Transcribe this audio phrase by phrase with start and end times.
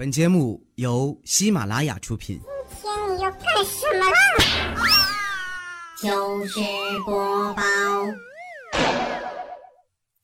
[0.00, 2.40] 本节目由喜马拉雅出品。
[2.80, 4.16] 今天你要干什么啦？
[6.00, 6.58] 糗事
[7.04, 7.62] 播报。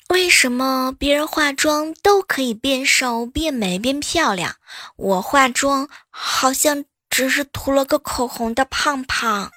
[0.08, 4.54] 为什么别人化妆都可以变瘦、变美、变漂亮，
[4.96, 9.52] 我化妆好像只是涂了个口红的胖胖？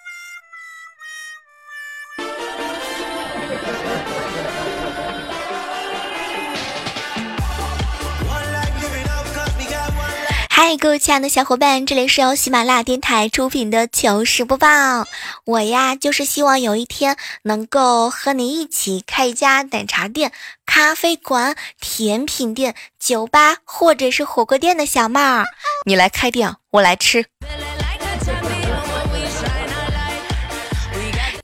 [10.62, 14.68] 嗨，各位亲爱的小伙伴，这里是由喜马拉雅电台出品的糗事播报。
[15.46, 20.34] 我呀，就是希望有一天能够和你一起开一家奶茶店、
[20.66, 25.46] 咖啡馆、甜品店、酒吧或者是火锅店的小帽儿，
[25.86, 27.28] 你来开店，我来吃。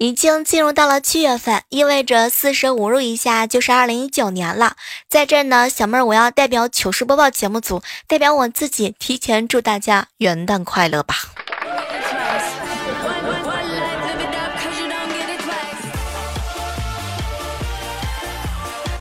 [0.06, 4.76] 已经进入到了七月份，意味着四舍五入一下就是二零一九年了。
[5.10, 11.16] 在这呢，小妹儿我要代表糗事播报节目组，代表我自己提前祝大家元旦快乐吧。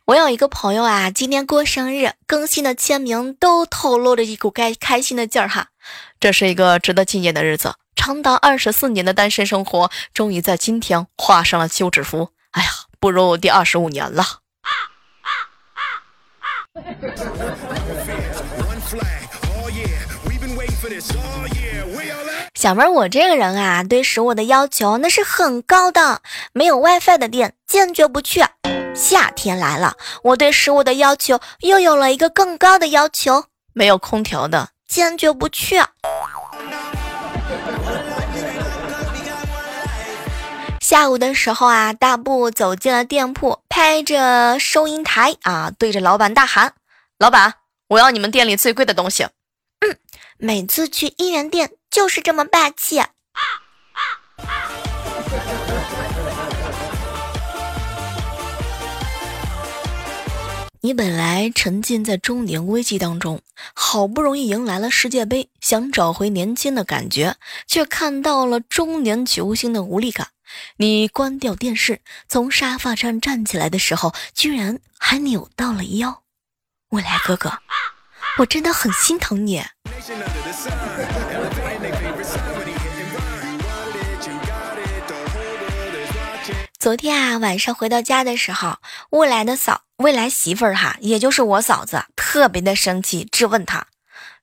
[0.06, 5.66] 我有一个朋友啊，今天过生日，更新的签名都透露着一股开开心的劲儿哈。
[6.18, 7.74] 这是一个值得纪念的日子。
[8.04, 12.28] 长达二十四年的单身生活，终于在今天画上了休止符。
[12.50, 12.68] 哎呀，
[13.00, 14.22] 步入第二十五年了。
[22.54, 26.20] 小妹儿，我这个人啊，对食物的要求那是很高的。
[26.52, 28.44] 没有 WiFi 的店，坚决不去。
[28.94, 33.46] 夏天来了，我对食物的要求又有了一个更高的要求。
[33.72, 35.80] 没有空调的，坚决不去。
[40.84, 46.74] 下午的时候啊，大布走进了店铺，拍着收银台啊，对着老板大喊
[47.18, 47.54] ：“老板，
[47.88, 49.26] 我要你们店里最贵的东西。”
[49.80, 49.96] 嗯，
[50.36, 53.00] 每次去一元店就是这么霸气。
[60.82, 63.40] 你本来沉浸在中年危机当中，
[63.74, 67.36] 好不容易迎来了世界杯，想找回年轻的感觉，
[67.66, 70.28] 却看到了中年球星的无力感。
[70.76, 76.22] 你关掉电视，从沙发上站起来的时候，居然还扭到了腰。
[76.90, 77.58] 未来哥哥，
[78.38, 79.62] 我真的很心疼你。
[86.78, 88.76] 昨天啊，晚上回到家的时候，
[89.10, 93.86] 未来的嫂，未来媳妇儿哈，也就是我嫂子，特别的生气，质问他：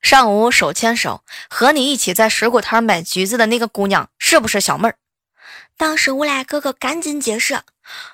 [0.00, 4.96] 上午手牵手和你一起在水果摊买橘子的那个姑娘，是不是小妹儿？
[5.82, 7.60] 当时无赖哥哥赶紧解释：“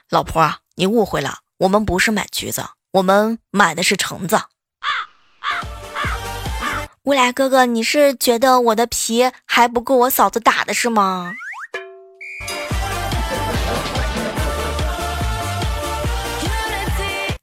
[0.08, 4.40] 老婆，你误会了，我们不是买橘子，我们买的是橙子。”
[7.04, 11.34] 无赖哥哥，你是觉得我的皮还不够我嫂子打的是吗？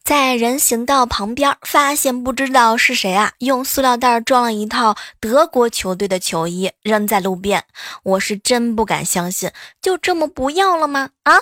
[0.05, 7.63] 在人行道旁边发现不知道是谁啊，用塑料袋装了一套德国球队的球衣扔在路边。
[8.03, 9.49] 我是真不敢相信，
[9.81, 11.09] 就这么不要了吗？
[11.23, 11.33] 啊！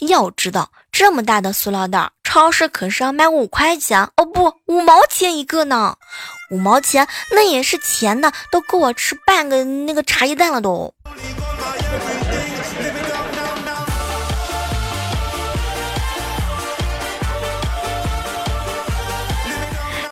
[0.00, 5.96] 要知道这么大的塑料袋，超市可是要卖五块钱哦，不，五毛钱一个呢。
[6.50, 10.92] 五毛钱那也是钱呢，都够我吃半个那个茶叶蛋了都。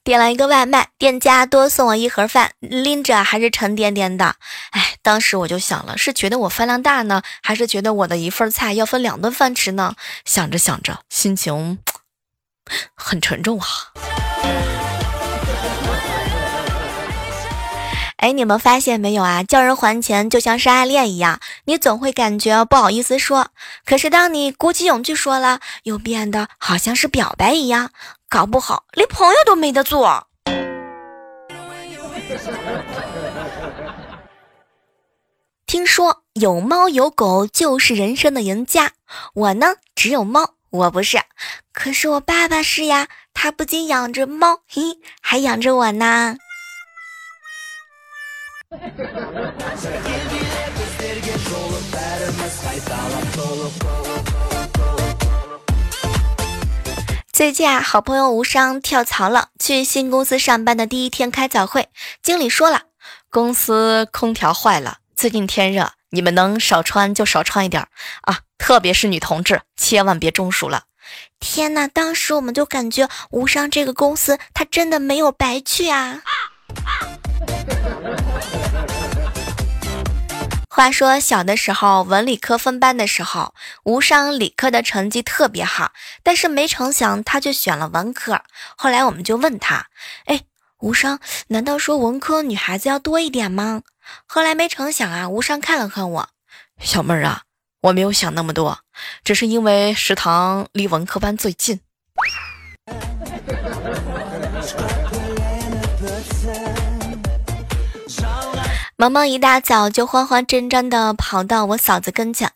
[0.08, 4.36] 点了一个外卖，店家多送我一盒饭，拎着还是沉甸甸的。
[4.70, 9.96] 哎，当时我就想了，是觉得我饭量大呢，还是觉得我的一份菜要分两顿饭吃呢？
[10.24, 11.78] 想着想着，心情
[12.94, 13.66] 很沉重啊。
[18.18, 19.44] 哎，你们发现没有啊？
[19.44, 23.48] 叫人还钱就像是暗恋一样，你总会感觉不好意思说，
[23.84, 27.90] 可是当你鼓起勇气说了，又变得好像是表白一样。
[28.28, 30.26] 搞不好连朋友都没得做。
[35.64, 38.90] 听说有猫有狗就是人生的赢家，
[39.34, 41.20] 我呢只有猫，我不是。
[41.72, 46.37] 可是我爸爸是呀，他不仅养着猫，嘿，还养着我呢。
[57.32, 61.88] 最近啊，好朋友无伤跳槽了，去新公司上班的第一天开早会，
[62.23, 62.82] 经理说了，
[63.31, 67.88] 公司空调坏了，最近天热，你们能少穿就少穿一点
[68.23, 70.82] 啊，特别是女同志，千万别中暑了。
[71.41, 76.20] 天哪，当时我们就感觉无伤这个公司，他真的没有白去啊。
[80.69, 83.52] 话说小的时候，文理科分班的时候，
[83.82, 85.90] 无伤理科的成绩特别好，
[86.23, 88.40] 但是没成想他却选了文科。
[88.76, 89.87] 后来我们就问他
[90.26, 90.43] ：“哎，
[90.79, 91.19] 无伤，
[91.49, 93.82] 难道说文科女孩子要多一点吗？”
[94.26, 96.29] 后来没成想啊，无伤看了看我，
[96.81, 97.43] 小妹儿啊，
[97.81, 98.79] 我没有想那么多，
[99.25, 101.81] 只是因为食堂离文科班最近。
[109.00, 112.50] 萌萌一大早就慌慌张张的跑到我嫂子跟前，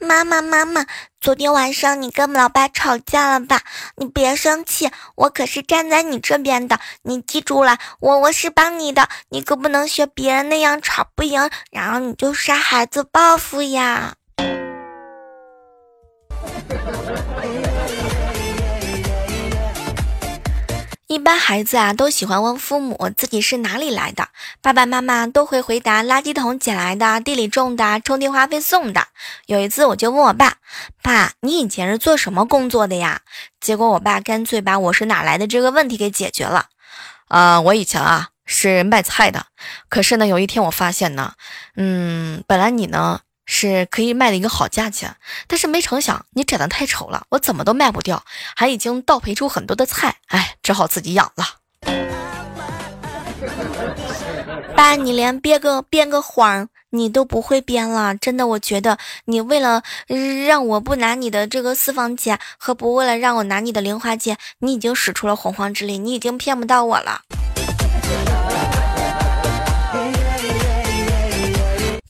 [0.00, 0.86] 妈妈妈妈，
[1.20, 3.60] 昨天晚上你跟老爸吵架了吧？
[3.94, 14.14] 你别生气，我可是站在你这边的，你记住了，我我是帮你的，你可不能学别人那样吵不赢，然后你就杀孩子报复呀。
[21.06, 24.28] 一般孩子啊都喜欢问父母自己是哪里来的，
[24.62, 29.08] 爸爸妈妈都会回答垃圾桶捡来的，地里种的，充电话费送的。
[29.44, 30.56] 有一次我就问我爸
[31.02, 33.20] ：“爸，你以前是做什么工作的呀？”
[33.60, 36.68] 结果我爸干脆把我是哪来的这个问题给解决了。
[37.28, 39.44] 啊，我以前啊是卖菜的，
[39.90, 41.34] 可是呢有一天我发现呢，
[41.76, 43.20] 嗯，本来你呢。
[43.46, 48.24] 是可以卖的一个好价钱，但是没成想你长得太丑了，我怎么都卖不掉，
[48.56, 51.44] 还已经倒赔出很多的菜，哎，只好自己养了。
[54.74, 59.82] 爸，你连编个编个谎你都不会编了，真的，我觉得你为了
[60.46, 67.20] 让我不拿你的这个私房钱，和不为了让我拿你的零花钱，你已经使出了洪荒之力，你已经骗不到我了。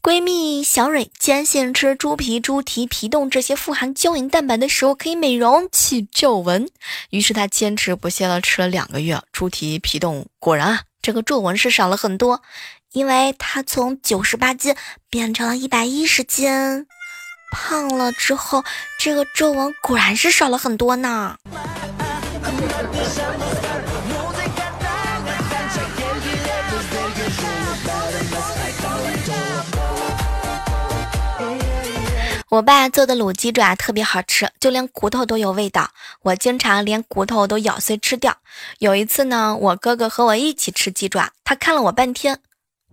[0.05, 6.69] 闺蜜小蕊坚信吃猪皮、猪蹄、皮冻这些富含胶原蛋白的食物可以美容起皱纹，
[7.09, 12.43] 于是她坚持不懈的吃了两个月猪蹄、皮冻，果然啊，这个皱纹是少了很多，
[12.93, 14.77] 因为她从九十八斤
[15.09, 16.87] 变成了一百一十斤，
[17.51, 18.63] 胖了之后，
[18.99, 21.39] 这个皱纹果然是少了很多呢。
[32.55, 35.91] 我爸做的卤鸡爪特别好吃，就连骨头都有味道。
[36.23, 38.37] 我经常连骨头都咬碎吃掉。
[38.79, 42.39] 有一次呢，我哥哥和我一起吃鸡爪，他看了我半天，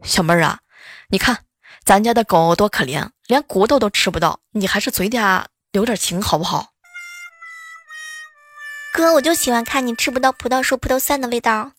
[0.02, 0.62] 小妹儿啊，
[1.10, 1.44] 你看
[1.86, 6.72] 咱家的狗多可怜，连骨头都吃不到，你还是嘴点留点情好不好？
[8.94, 11.74] 哥，我就喜欢看你吃不到葡萄说葡萄酸的味道。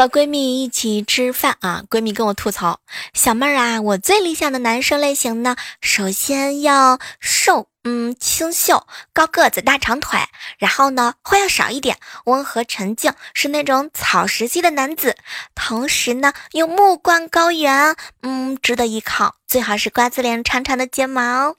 [0.00, 2.80] 和闺蜜一起吃饭啊，闺蜜跟我吐槽
[3.12, 10.18] ：“小妹儿啊，我最理想的男生类型呢，首先要瘦，嗯，清秀，高个子，大长腿，
[10.56, 15.18] 然后呢，话要少一点，温和沉静，是那种草食系的男子，
[15.54, 21.56] 同时呢，又目光高远，嗯，值得依靠，最好是瓜子脸，长长的睫毛。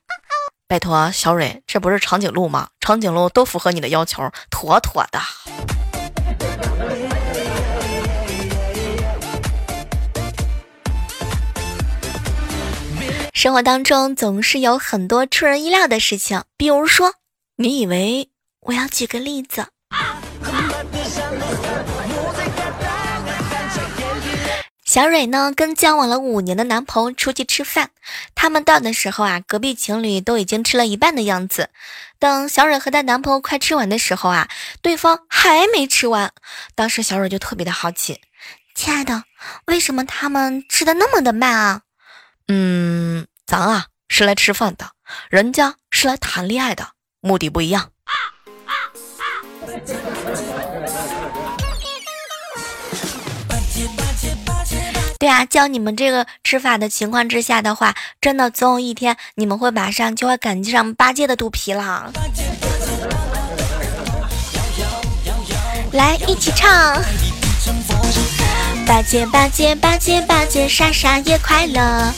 [0.68, 2.70] 拜托，小蕊，这不是长颈鹿吗？
[2.80, 5.20] 长颈鹿都符合你的要求，妥妥的。”
[13.42, 17.16] 生活当中总是有很多出人意料的事情，比如说，
[17.56, 18.30] 你以为
[18.60, 19.66] 我要举个例子，
[24.86, 27.90] 小蕊呢跟交往了五年的男朋友出去吃饭，
[28.36, 31.72] 他们到的时候啊，隔壁情侣都已经吃了一半的样子。
[32.20, 34.50] 等小蕊和她男朋友快吃完的时候啊，
[34.84, 36.32] 对方还没吃完。
[36.76, 38.22] 当时小蕊就特别的好奇，
[38.76, 39.24] 亲爱的，
[39.66, 41.82] 为什么他们吃的那么的慢啊？
[42.48, 43.26] 嗯。
[43.52, 44.92] 咱啊是来吃饭的，
[45.30, 47.90] 人家是来谈恋爱的，目的不一样。
[55.20, 62.10] 对啊，教你们这个吃法的情况之下的话，真的总有一天你们会马上就会赶上八戒的肚皮了。
[65.92, 67.04] 来，一起唱。
[68.92, 72.14] 八戒八戒八戒八戒，傻傻也快乐。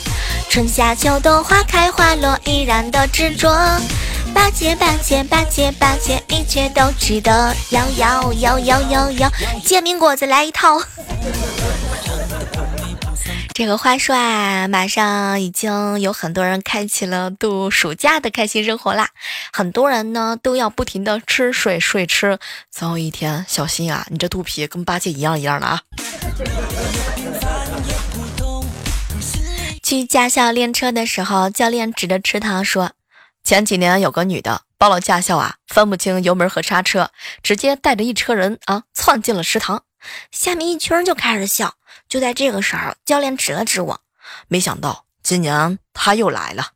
[0.50, 3.48] 春夏秋冬，花开花落，依然的执着。
[4.34, 7.54] 八戒八戒八戒八戒，一切都值得。
[7.70, 9.30] 摇摇摇摇摇摇，
[9.64, 10.82] 煎饼果子来一套。
[13.54, 19.10] 这个话说啊，马上已经有很多人开启了度暑假的开心生活啦。
[19.52, 22.36] 很多人呢都要不停的吃睡睡吃，
[22.68, 25.80] 总有一天小心啊，你这肚皮跟八戒一样一样的啊。
[29.82, 32.92] 去驾校练车的时候，教练指着池塘说
[33.44, 37.10] ：“前几年有个女的报了驾校啊，分不清油门和刹车，
[37.42, 39.84] 直接带着一车人啊窜进了池塘，
[40.30, 41.74] 下面一群人就开始笑。
[42.08, 44.00] 就在这个时候，教练指了指我，
[44.48, 46.73] 没想到今年他又来了。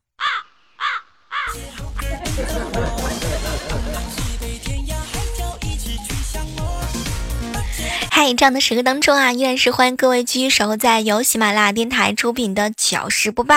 [8.21, 13.55] 嗨，这样的时刻当中啊，依然是欢迎各位继续守候在由喜马拉雅电台出品的糗事播报。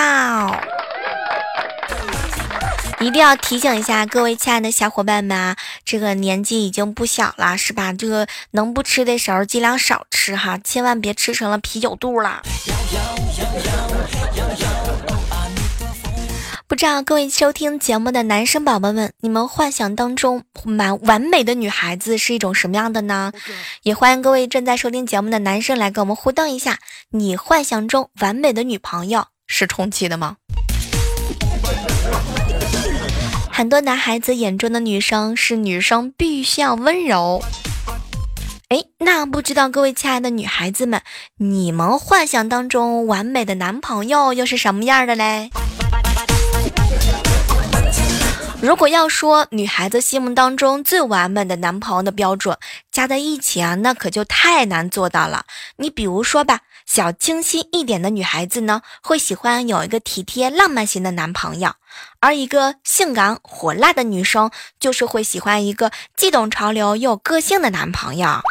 [3.00, 7.91] 一定要提醒一下各位亲爱的小伙伴们啊，这个年纪已经不小了，是吧？
[7.91, 12.44] 这个能不吃的时候尽量少吃哈，千万别吃成了啤酒肚了。
[16.72, 23.34] 不知道各位收听节目的男生宝宝们，你们幻想当中满完美的女孩子是一种什么样的呢？
[23.84, 30.38] 也欢迎各位正在收听节目的男生来跟我们互动一下，你幻想中完美的女朋友是充气的吗？
[33.51, 37.44] 很多男孩子眼中的女生是女生必须要温柔。
[38.70, 41.01] 哎，那不知道各位亲爱的女孩子们，
[41.36, 45.50] 你们幻想当中完美的男朋友又是什么样的嘞？
[48.62, 52.56] 如果要说女孩子心目当中最完美的男朋友的标准
[52.91, 55.46] 加在一起啊，那可就太难做到了。
[55.77, 56.62] 你比如说吧。
[56.84, 61.70] 小清新一点的女孩子呢，会喜欢有一个体贴浪漫型的男朋友；
[62.20, 68.41] 而一个性感火辣的女生，就是会喜欢一个既懂潮流又有个性的男朋友；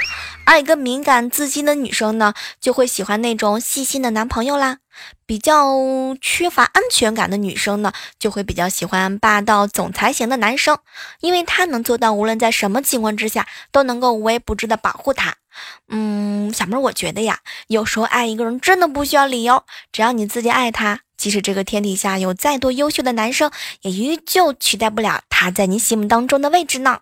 [0.47, 4.79] 而一个敏感自信的女生呢，就会喜欢那种细心的男朋友啦。
[5.27, 5.77] 比较
[6.21, 10.79] 缺乏安全感的女生呢，就会比较喜欢霸道总裁型的男生，
[11.21, 15.37] 因为他能做到无论在什么情况之下，都能够无微不至的保护她。
[15.89, 23.51] 嗯，小妹，我觉得呀，有时候爱一个人真的不需要理由，只要你自己爱他，即使这个天底下有再多优秀的男生，
[23.83, 27.01] 也依旧取代不了他在你心目当中的位置呢。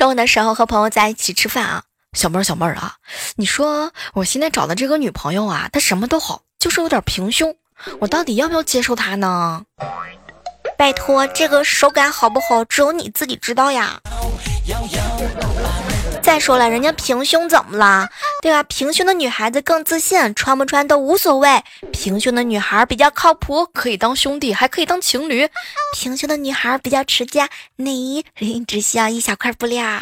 [0.00, 1.82] 中午的时候和朋友在一起吃饭啊，
[2.14, 2.94] 小妹儿小妹儿啊，
[3.36, 7.54] 你说我现在找的这个女朋友啊，她什么都好，就是有点平胸。
[7.98, 9.62] 我到底要不要接受她呢？
[10.78, 14.00] 拜托，这个手感好不好，只有你自己知道呀。
[16.22, 18.08] 再说了，人家平胸怎么了？
[18.42, 18.62] 对吧？
[18.64, 21.62] 平胸的女孩子更自信，穿不穿都无所谓。
[21.92, 25.48] 平胸的女孩比较靠谱，可以当兄弟，还可以当情侣。
[25.94, 28.24] 平胸的女孩比较持家，内衣
[28.66, 30.00] 只需要一小块布料。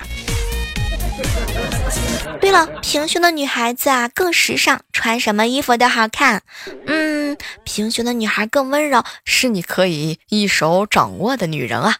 [2.40, 6.42] 对了，平胸的女孩子啊更时尚，穿什么衣服都好看。
[6.86, 11.96] 嗯，平胸的女孩更温柔，是你可以一手掌握的女人啊。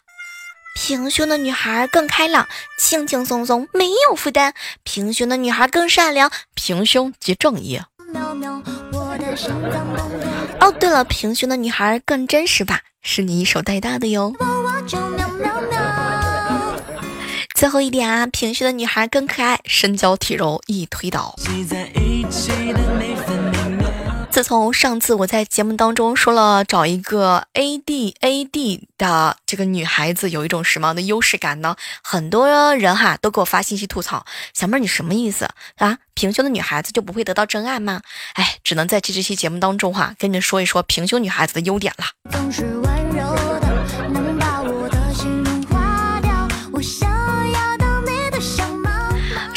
[0.81, 2.47] 平胸的女孩更开朗，
[2.79, 4.55] 轻轻松松没有负担。
[4.85, 7.81] 平胸的女孩更善良，平胸即正义。
[10.61, 14.33] 哦，对了，平胸的女孩更真实吧，是你一手带大的哟。
[17.59, 21.35] 最后一点啊，平胸的女孩更可爱，身娇体柔易推倒。
[24.31, 31.75] 自从上次我在节目当中说了找一个 A D A D 的这个女孩子有一种什么样的优势感呢？
[32.01, 34.25] 很多人哈都给我发信息吐槽，
[34.55, 35.49] 小妹儿你什么意思
[35.79, 35.99] 啊？
[36.15, 38.03] 平胸的女孩子就不会得到真爱吗？
[38.35, 42.05] 哎，只能在这期节目当中哈跟你说一说平胸女孩子的优点了。
[42.31, 43.35] 总是温柔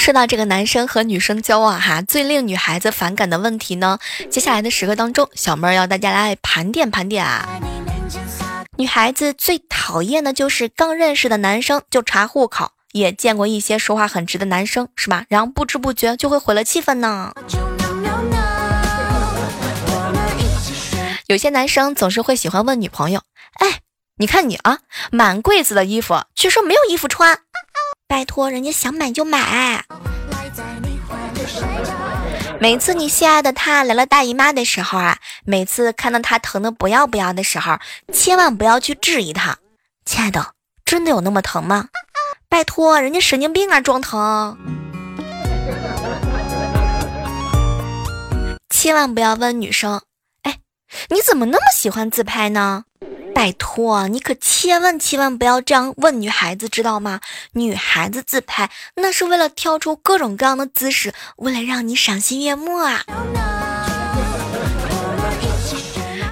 [0.02, 4.00] 说到这个男生和女生交往哈，最令女孩子反感的问题呢？
[4.32, 7.48] 接下来的时刻当中，小妹儿要大家来盘点盘点啊。
[8.80, 15.26] 女孩子最讨厌的就是刚认识的男生就查户口，也见过一些说话很直的男生，是吧？
[15.30, 17.32] 然后不知不觉就会毁了气氛呢。
[21.28, 23.22] 有些男生总是会喜欢问女朋友
[23.62, 23.82] ：“哎，
[24.18, 24.80] 你看你啊，
[25.12, 27.38] 满柜子的衣服，却说没有衣服穿。”
[28.12, 29.86] 拜托，人家想买就买。
[32.60, 37.80] 每次你心爱的他来了大姨妈的时候啊，每次看到他疼的不要不要的时候，
[38.12, 39.58] 千万不要去质疑他。
[40.06, 40.46] 亲爱的，
[40.84, 41.88] 真的有那么疼吗？
[42.50, 44.58] 拜托，人家神经病啊，装疼。
[48.70, 50.02] 千万不要问女生，
[50.44, 50.58] 哎，
[51.08, 52.84] 你怎么那么喜欢自拍呢？
[53.34, 57.22] 拜托，你可千万千万不要这样问女孩子，知道吗？
[57.54, 63.04] 女孩子自拍那是为了挑出各种各样的姿势，为了让你赏心悦目啊。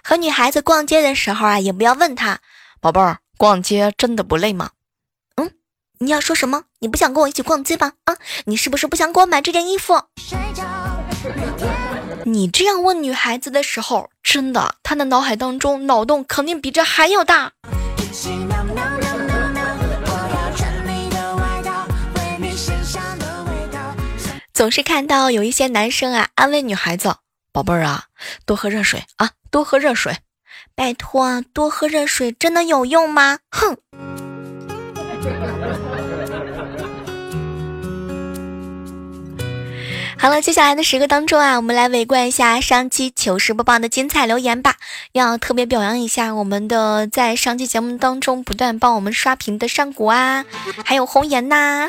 [0.04, 2.40] 和女孩子逛街的时候啊，也不要问她，
[2.80, 4.72] 宝贝儿，逛街真的不累吗？
[5.36, 5.52] 嗯，
[6.00, 6.64] 你要说什么？
[6.80, 7.94] 你不想跟我一起逛街吧？
[8.06, 10.04] 啊，你是不是不想给我买这件衣服？
[12.26, 17.52] 你这样问女孩子的时候，真的，她的脑海当中脑洞肯定比这还要大。
[24.54, 27.16] 总是看到有一些男生啊，安慰女孩子
[27.54, 28.06] ：“宝贝儿啊，
[28.46, 30.18] 多喝热水啊，多喝热水。”
[30.76, 33.40] 拜托，多喝热水真的有用吗？
[33.52, 33.78] 哼！
[40.22, 44.76] 好了，接下来的时刻当中啊，我们来围观一下上期糗事播报的精彩留言吧。
[45.14, 50.44] 要特别表扬一下我们的在上期节目当中不断帮我们刷屏的上古啊，
[50.84, 51.88] 还有红颜呐。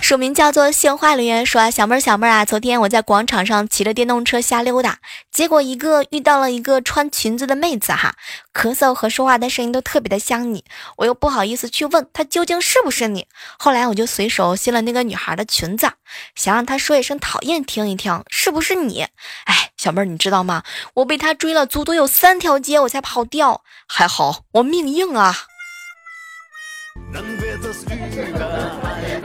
[0.00, 5.00] 署名叫做杏花留言说：“小妹儿，小妹儿啊，昨天我在广场上骑着电动车瞎溜达，
[5.30, 8.14] 结果一个遇到了一个穿裙子的妹子哈，
[8.54, 10.64] 咳嗽和说话的声音都特别的像你，
[10.96, 13.26] 我又不好意思去问她究竟是不是你。
[13.58, 15.90] 后来我就随手掀了那个女孩的裙子，
[16.34, 19.02] 想让她说一声讨厌，听一听是不是你。
[19.44, 20.62] 哎，小妹儿，你知道吗？
[20.94, 25.36] 我被她追了足足有三条街，我才跑掉，还好我命硬啊。”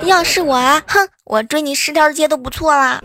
[0.05, 3.01] 要是我啊，哼，我追你十条街都不错啦。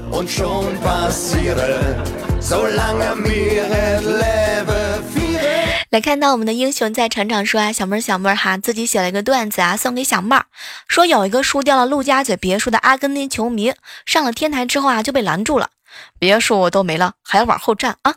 [5.90, 10.44] 来看到我们的英雄在船长说啊，小妹儿小妹儿哈，自己写了一个段子啊，送给小妹儿，
[10.86, 13.72] 说有一个输掉了陆家嘴别墅的阿根廷球迷，
[14.04, 15.70] 上了天台之后啊，就被拦住了，
[16.18, 18.16] 别墅都没了，还要往后站啊？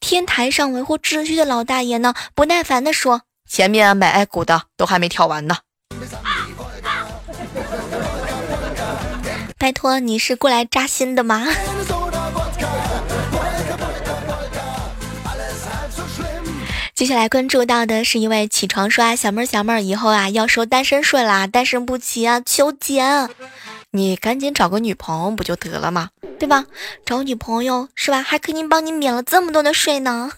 [0.00, 5.56] 天台上维护秩序的老大爷呢，不耐烦的说，前面买 A 股的都还没跳完呢。
[9.58, 11.46] 拜托，你是过来扎心的吗？
[16.94, 23.28] 接下来关注到的是一位起床说啊，小妹儿小妹儿，以后啊要收单身税啦，单身不起啊，求减！
[23.90, 26.08] 你赶紧找个女朋友不就得了吗？
[26.38, 26.64] 对吧？
[27.04, 28.22] 找女朋友是吧？
[28.22, 30.30] 还可以帮你免了这么多的税呢。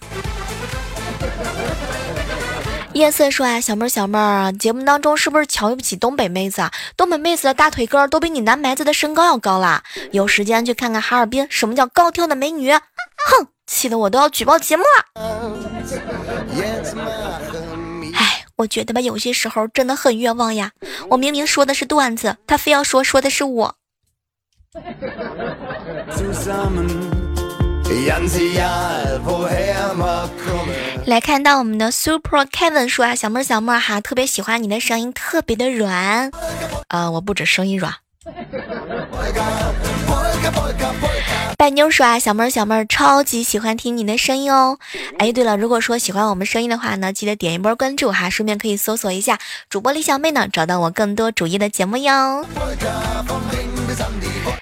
[2.93, 6.71] 夜色说啊，小妹儿小妹儿，节目当中是不是瞧不起东北妹子啊？
[6.97, 9.83] 东北妹子的大腿根儿都比你男孩子的身高要高啦！
[10.11, 12.73] 有时间去看看哈尔滨，什么叫高挑的美女？
[12.73, 15.05] 哼，气得我都要举报节目了。
[18.15, 20.71] 哎，我觉得吧，有些时候真的很冤枉呀。
[21.11, 23.75] 我明明说的是段子，他非要说说的是我。
[31.09, 36.29] 来看到我们的 Super Kevin 说啊，小妹儿小妹儿哈，特别喜欢你的声音，特别的软。
[36.89, 37.91] 呃，我不止声音软。
[41.59, 44.79] 白妞说啊，小妹儿小妹儿超级喜欢听你的声音哦。
[45.17, 49.37] 哎，对了，如果说喜欢我们声音的话呢，记得点一波关注哈，顺便可以搜索一下
[49.69, 52.45] 主播李小妹呢，找到我更多主页的节目哟。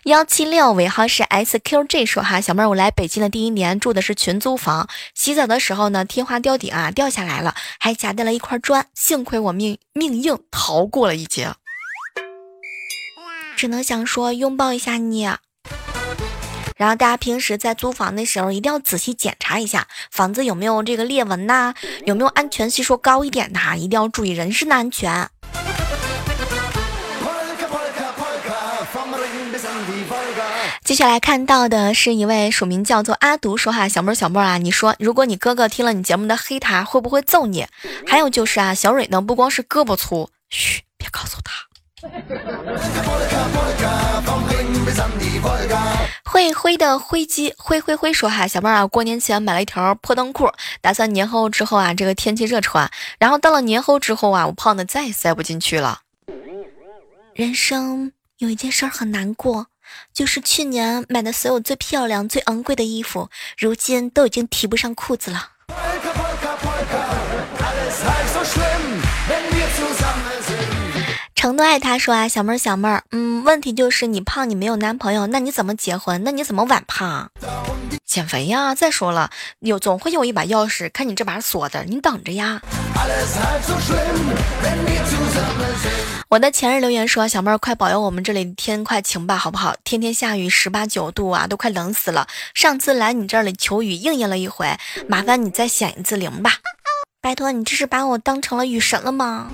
[0.05, 11.53] 幺七六尾号是 SQJ 说哈，小妹儿，我来北京的第一年住的是群租房，洗澡的时候呢，天花吊顶啊掉下来了，还夹带了一块砖，幸亏我命命硬，逃过了一劫。
[13.55, 15.29] 只能想说拥抱一下你。
[16.78, 21.74] 然后大家平时在租房的时候，一定要仔细检查一下房子有没有这个裂纹呐，
[22.06, 25.30] 有没有安全系数高一点的，一定要注意人身的安全。
[30.84, 37.68] 接下来看到的是一位署名叫做阿毒说哈，小妹儿小妹儿啊，你说如果你哥哥听了你节目的黑他，会不会揍你？
[38.06, 41.68] 还有就是啊，小蕊呢不光是胳膊粗，嘘，别告诉他。
[46.38, 50.47] 会灰的灰机灰灰灰说哈，小妹儿啊，过年前买了一条破灯裤，
[50.82, 56.02] 打算年后之后啊，这个天气热穿，然后到了年后之后啊，我胖的再也塞不进去了。
[57.34, 59.65] 人生有一件事很难过。
[60.13, 65.54] 就是去年买的所有最漂亮、最昂贵的衣服，如今都已经提不上裤子了。
[71.38, 76.23] 承诺爱他说啊，小妹儿小妹儿，嗯，问题就是你胖，你没有男朋友，那你怎么结婚？
[76.23, 77.30] 那你怎么晚胖？
[78.04, 78.73] 减肥呀！
[78.73, 82.60] 再说了，有总会有一把钥匙，看你这把锁的，你等着呀。
[86.28, 89.76] 我的前任留言说：“小妹儿，快保佑我们这里天快晴吧，好不好？
[89.84, 92.28] 天天下雨，十八九度啊，都快冷死了。
[92.56, 94.76] 上次来你这里求雨，应验了一回，
[95.08, 96.54] 麻烦你再显一次灵吧，
[97.21, 99.52] 拜托你这是把我当成了雨神了吗？”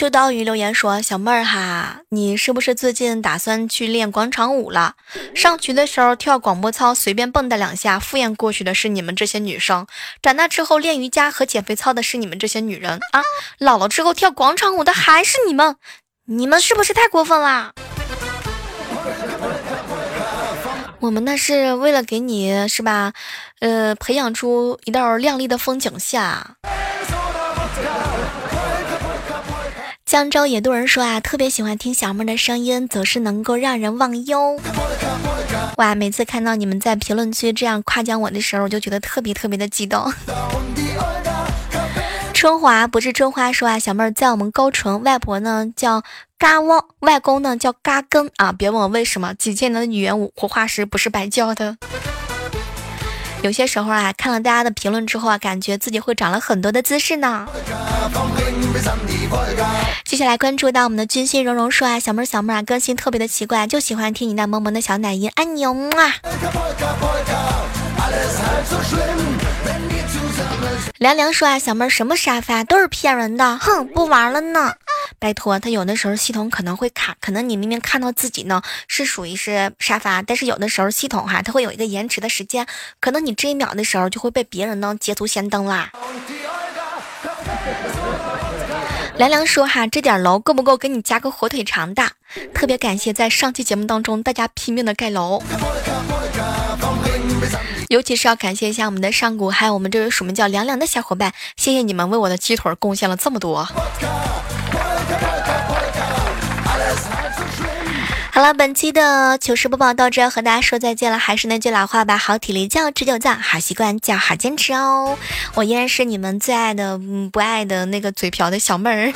[0.00, 4.94] 秋刀鱼留言说：“小妹儿哈，你是不是最近打算去练广场舞了？
[5.34, 9.84] 上学的时候跳广播操，随便蹦跶两下，敷衍过去的是你们这些女生；
[10.22, 13.20] 长大之后练瑜伽和减肥操的是你们这些女人啊！
[13.58, 15.76] 老了之后跳广场舞的还是你们，
[16.24, 17.74] 你们是不是太过分啦？
[21.00, 23.12] 我们那是为了给你是吧？
[23.60, 26.22] 呃，培养出一道亮丽的风景线。”
[30.10, 34.60] 江州野渡人说啊，特别喜欢听小妹的声音，总是能够让人忘忧。
[35.76, 40.12] 哇，每次看到你们在评论区这样夸奖我的时候，我就觉得特别特别的激动。
[42.34, 46.02] 春华不是春花说啊，小妹儿在我们高淳，外婆呢叫
[46.36, 48.50] 嘎汪，外公呢叫嘎根啊。
[48.50, 51.76] 别问我为什么，几千年的语言活化石不是白教的。
[53.42, 57.48] 有些时候啊，看了大家的评论之后啊，感觉自己会长了很多的姿势呢。
[60.04, 65.72] 接下来关注到我们的君心蓉蓉说啊，小妹儿小妹儿啊，更新特别的奇怪，就喜欢听你那萌萌的小奶音，爱你啊！
[70.98, 74.74] 凉凉说啊，小妹儿什么沙发都是骗人的，哼，不玩了呢。
[75.20, 82.66] 拜托，他有的时候系统可能会卡，可能你明明看到自己呢是属于是沙发，但是有的时候系统哈，它会有一个延迟的时间，
[83.00, 85.92] 可能你这一秒的时候就会被别人呢捷足先登啦。
[89.16, 92.02] 凉凉说哈，这点楼够不够给你加个火腿肠的？
[92.54, 95.42] 特别感谢在上期节目当中大家拼命的盖楼，
[97.88, 103.68] 尤其是要感谢一下我们的上古，还有我们这位署名叫凉凉的小伙伴，谢谢你们为我的鸡腿贡献了这么多。
[108.40, 111.18] 好了，本期的糗事播报到这，和大家说再见了。
[111.18, 115.18] 还是那句老话吧，好体力叫持久战，好习惯叫好坚持哦。
[115.56, 116.98] 我依然是你们最爱的，
[117.30, 119.12] 不爱的那个嘴瓢的小妹儿。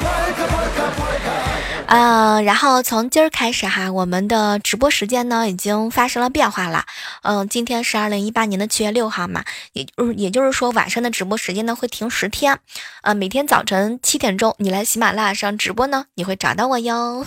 [1.94, 6.84] 呃，然后从今儿开始哈，我们的直播时间呢已经发生了变化了。
[7.22, 12.58] 嗯，今天是二零一八年的七月六号嘛，也就是也就是说晚上的直播时间呢会停十天。
[13.02, 17.24] 呃，每天早晨七点钟你来喜马拉雅上直播呢，你会找到我哟。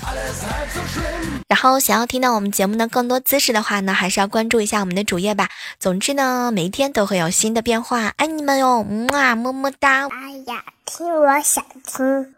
[1.47, 5.47] 然后想要听到我们节目的更多姿势的话呢，还是要关注一下我们的主页吧。
[5.80, 10.10] 总之呢，每一天都会有新的变化，爱你们哟，么么哒。
[10.10, 12.37] 哎呀，听我想听。